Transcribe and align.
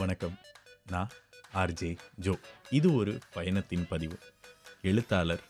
வணக்கம். 0.00 0.36
நான் 0.92 1.10
RJ 1.60 1.90
Joe 2.24 2.32
இது 2.76 2.88
ஒரு 3.00 3.12
பயணத்தின் 3.34 3.84
பதிவு. 3.90 4.16
எழுத்தாளர் 4.90 5.42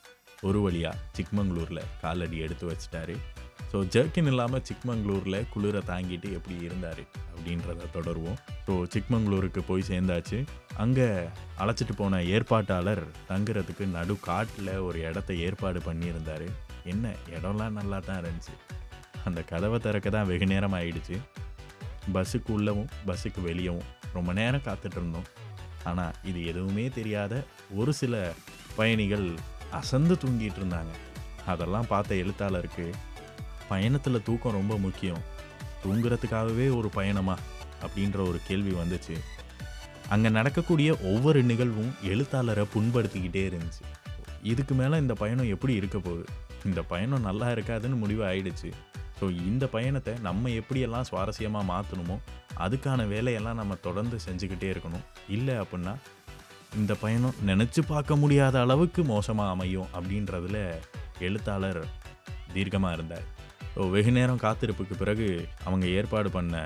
ஒரு 0.49 0.59
வழியாக 0.65 1.01
சிக்மங்களூரில் 1.17 1.81
காலடி 2.02 2.39
எடுத்து 2.46 2.65
வச்சிட்டாரு. 2.70 3.15
ஸோ 3.70 3.78
ஜர்க்கின் 3.94 4.28
இல்லாமல் 4.33 4.65
சிக்மங்களூரில் 4.70 5.38
குளிரை 5.52 5.83
தாங்கிட்டு 5.92 6.28
எப்படி 6.38 6.57
இருந்தார் 6.67 7.02
அப்படின்றத 7.33 7.88
தொடருவோம். 7.96 8.38
ஸோ 8.66 8.75
சிக்மங்களூருக்கு 8.96 9.62
போய் 9.70 9.88
சேர்ந்தாச்சு. 9.91 10.41
அங்கே 10.84 11.08
அழைச்சிட்டு 11.62 11.96
போன 12.02 12.22
ஏற்பாட்டாளர் 12.34 13.04
தங்குறதுக்கு 13.32 13.86
நடு 13.96 14.16
காட்டில் 14.29 14.72
ஒரு 14.88 15.00
இடத்த 15.08 15.40
ஏற்பாடு 15.48 15.80
பண்ணியிருந்தார். 15.88 16.46
என்ன 16.95 17.14
இடம்லாம் 17.36 17.79
நல்லா 17.80 18.00
தான் 18.11 18.22
இருந்துச்சு. 18.24 18.56
அந்த 19.29 19.42
கதவை 19.52 19.80
திறக்க 19.88 20.08
தான் 20.18 20.30
வெகு 20.32 20.48
நேரம் 20.54 20.79
ஆயிடுச்சு. 20.82 21.18
பஸ்ஸுக்கு 22.14 22.50
உள்ளவும் 22.58 22.90
பஸ்ஸுக்கு 23.08 23.42
வெளியவும் 23.50 23.86
ரொம்ப 24.14 24.32
நேரம் 24.32 24.64
காத்துட்டு 24.64 24.98
இருந்தோம் 25.00 25.28
ஆனால் 25.84 26.14
இது 26.24 26.46
எதுவுமே 26.46 26.88
தெரியாத 26.88 27.45
ஒரு 27.74 27.92
சில 27.92 28.32
பயணிகள் 28.77 29.28
அசந்து 29.70 30.14
தூங்கிட்டு 30.14 30.60
இருந்தாங்க 30.62 30.95
அதெல்லாம் 31.46 31.86
பார்த்த 31.86 32.14
எழுத்தாளருக்கு 32.14 32.86
பயணத்தில் 33.69 34.22
தூக்கம் 34.22 34.52
ரொம்ப 34.52 34.78
முக்கியம். 34.78 35.22
தூங்குறதுக்காகவே 35.84 36.77
ஒரு 36.77 36.88
பயணமா? 36.88 37.36
அப்படின்ற 37.84 38.19
ஒரு 38.28 38.41
கேள்வி 38.46 38.70
வந்துச்சு. 38.70 39.16
அங்கே 40.08 40.28
நடக்கக்கூடிய 40.28 40.96
ஒவ்வொரு 41.02 41.42
நிகழ்வும் 41.42 41.94
எழுத்தாளரை 42.02 42.66
புண்படுத்திக்கிட்டே 42.74 43.42
இருந்துச்சு. 43.50 43.84
இதுக்கு 44.42 44.74
மேலே 44.74 44.96
இந்த 44.96 45.14
பயணம் 45.14 45.48
எப்படி 45.48 45.74
இருக்க 45.74 45.98
போகுது? 45.98 46.24
இந்த 46.64 46.83
பயணம் 46.83 47.22
நல்லா 47.22 47.48
இருக்காதுன்னு 47.48 47.96
முடிவு 47.96 48.24
ஆயிடுச்சு. 48.24 48.70
ஸோ 49.20 49.24
இந்த 49.50 49.64
பயணத்தை 49.66 50.14
நம்ம 50.28 50.48
எப்படியெல்லாம் 50.60 51.09
சுவாரஸ்யமாக 51.10 51.70
மாற்றணுமோ 51.72 52.16
அதுக்கான 52.64 53.06
வேலையெல்லாம் 53.12 53.60
நம்ம 53.60 53.74
தொடர்ந்து 53.86 54.16
செஞ்சுக்கிட்டே 54.27 54.68
இருக்கணும். 54.74 55.05
இல்லை 55.28 55.55
அப்படின்னா 55.55 55.95
இந்த 56.80 56.92
பயணம் 57.05 57.39
நினச்சி 57.47 57.83
பார்க்க 57.86 58.16
முடியாத 58.16 58.61
அளவுக்கு 58.61 59.05
மோசமாக 59.05 59.55
அமையும் 59.55 59.92
அப்படின்றதுல 59.97 60.58
எழுத்தாளர் 61.27 61.83
தீர்க்கமாக 62.55 62.97
இருந்தார். 62.97 63.27
வெகு 63.92 64.11
நேரம் 64.17 64.41
காத்திருப்புக்கு 64.42 64.94
பிறகு 65.00 65.27
அவங்க 65.67 65.86
ஏற்பாடு 65.98 66.28
பண்ண 66.30 66.56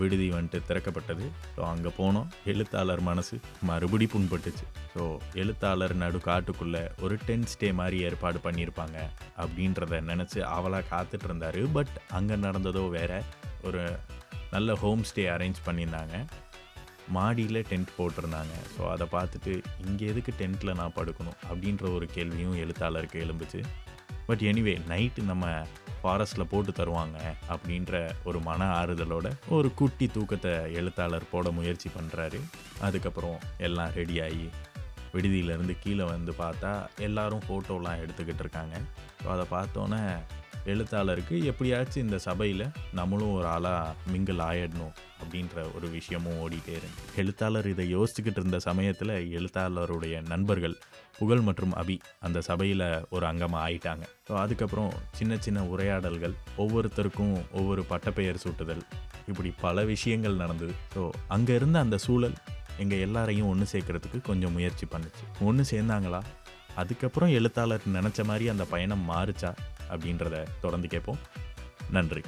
விடுதி 0.00 0.26
வந்துட்டு 0.34 0.58
திறக்கப்பட்டது. 0.68 1.26
ஸோ 1.54 1.60
அங்கே 1.70 1.90
போனோம். 1.98 2.28
எழுத்தாளர் 2.52 3.02
மனசு 3.08 3.36
மறுபடி 3.68 4.06
புண்பட்டுச்சு. 4.14 4.66
ஸோ 4.94 5.04
எழுத்தாளர் 5.42 5.94
நடு 6.02 6.18
காட்டுக்குள்ளே 6.26 6.82
ஒரு 7.04 7.16
டென்ட் 7.28 7.50
ஸ்டே 7.54 7.70
மாதிரி 7.80 7.98
ஏற்பாடு 8.08 8.40
பண்ணியிருப்பாங்க 8.46 8.98
அப்படின்றத 9.44 10.02
நினச்சி 10.10 10.40
அவளாக 10.56 10.88
காத்துட்டு 10.92 11.28
இருந்தார் 11.30 11.60
பட் 11.78 11.94
அங்கே 12.18 12.38
நடந்ததோ 12.46 12.84
வேற 12.98 13.22
ஒரு 13.68 13.82
நல்ல 14.50 14.76
ஹோம் 14.84 15.06
ஸ்டே 15.10 15.24
அரேஞ்ச் 15.36 15.64
பண்ணியிருந்தாங்க. 15.70 16.16
மாடியில் 17.16 17.66
டென்ட் 17.72 17.96
போட்டிருந்தாங்க. 17.98 18.54
ஸோ 18.76 18.82
அதை 18.94 19.06
பார்த்துட்டு 19.16 19.52
இங்கே 19.86 20.06
எதுக்கு 20.12 20.32
டென்ட்டில் 20.40 20.78
நான் 20.82 20.96
படுக்கணும்? 21.00 21.38
அப்படின்ற 21.50 21.84
ஒரு 21.98 22.08
கேள்வியும் 22.16 22.58
எழுத்தாளருக்கு 22.64 23.26
எழும்புச்சு. 23.26 23.62
பட் 24.26 24.42
எனிவே 24.48 24.76
நைட்டு 24.88 25.22
நம்ம 25.32 25.46
ஃபாரஸ்ட்டில் 26.02 26.50
போட்டு 26.50 26.72
தருவாங்க 26.72 27.18
அப்படின்ற 27.50 27.92
ஒரு 28.24 28.40
மன 28.40 28.66
ஆறுதலோட 28.80 29.28
ஒரு 29.48 29.74
குட்டி 29.74 30.06
தூக்கத்தை 30.06 30.52
எழுத்தாளர் 30.72 31.30
போட 31.30 31.50
முயற்சி 31.50 31.90
பண்ணுறாரு 31.98 32.40
அதுக்கப்புறம் 32.80 33.38
எல்லாம் 33.58 33.94
ரெடியாகி 33.94 34.48
விடுதியிலேருந்து 35.14 35.74
கீழே 35.82 36.04
வந்து 36.04 36.32
பார்த்தா 36.38 36.72
எல்லாரும் 36.98 37.44
ஃபோட்டோலாம் 37.48 38.00
எடுத்துக்கிட்டு 38.02 38.42
இருக்காங்க. 38.44 38.74
ஸோ 39.22 39.28
அதை 39.34 39.44
பார்த்தோன்னே 39.50 40.02
எழுத்தாளருக்கு 40.72 41.34
எப்படியாச்சும் 41.50 42.04
இந்த 42.04 42.18
சபையில் 42.26 42.64
நம்மளும் 42.98 43.34
ஒரு 43.38 43.46
ஆளாக 43.54 43.94
மிங்கிள் 44.12 44.40
ஆயிடணும் 44.48 44.94
அப்படின்ற 45.20 45.56
ஒரு 45.76 45.86
விஷயமும் 45.96 46.38
ஓடிட்டே 46.44 46.74
இருந்து 46.78 47.00
எழுத்தாளர் 47.20 47.68
இதை 47.72 47.86
யோசிச்சுக்கிட்டு 47.94 48.40
இருந்த 48.42 48.58
சமயத்தில் 48.68 49.14
எழுத்தாளருடைய 49.38 50.16
நண்பர்கள் 50.32 50.76
புகழ் 51.18 51.44
மற்றும் 51.48 51.74
அபி 51.82 51.96
அந்த 52.26 52.38
சபையில் 52.48 52.86
ஒரு 53.14 53.24
அங்கமாக 53.30 53.62
ஆயிட்டாங்க. 53.66 54.04
ஸோ 54.28 54.34
அதுக்கப்புறம் 54.42 54.92
சின்ன 55.18 55.38
சின்ன 55.46 55.64
உரையாடல்கள் 55.72 56.34
ஒவ்வொருத்தருக்கும் 56.64 57.34
ஒவ்வொரு 57.60 57.84
பட்டப்பெயர் 57.92 58.42
சூட்டுதல் 58.44 58.84
இப்படி 59.30 59.52
பல 59.64 59.84
விஷயங்கள் 59.94 60.40
நடந்தது. 60.42 60.74
ஸோ 60.94 61.02
அங்கே 61.36 61.54
இருந்த 61.60 61.78
அந்த 61.86 61.98
சூழல் 62.06 62.36
எங்கள் 62.84 63.02
எல்லாரையும் 63.06 63.50
ஒன்று 63.52 63.66
சேர்க்கறதுக்கு 63.72 64.18
கொஞ்சம் 64.30 64.54
முயற்சி 64.58 64.86
பண்ணுச்சு. 64.92 65.24
ஒன்று 65.48 65.64
சேர்ந்தாங்களா? 65.72 66.20
அதுக்கப்புறம் 66.78 67.28
எழுத்தாளர் 67.28 67.86
நினச்ச 67.92 68.24
மாதிரி 68.24 68.48
அந்த 68.48 68.64
பயணம் 68.64 69.06
மாறுச்சா 69.10 69.50
அப்படின்றத 69.90 70.36
தொடர்ந்து 70.60 70.88
கேட்போம். 70.88 71.18
நன்றி. 71.90 72.22